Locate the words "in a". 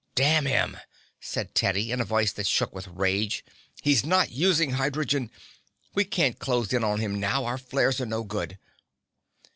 1.91-2.05